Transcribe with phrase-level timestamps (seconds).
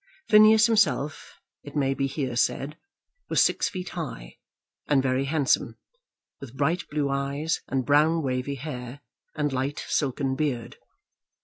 [0.29, 2.75] Phineas himself, it may be here said,
[3.29, 4.37] was six feet high,
[4.87, 5.77] and very handsome,
[6.39, 9.01] with bright blue eyes, and brown wavy hair,
[9.35, 10.77] and light silken beard.